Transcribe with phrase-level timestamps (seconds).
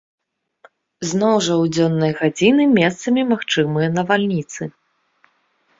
[1.09, 4.63] Зноў жа ў дзённыя гадзіны месцамі магчымыя навальніцы.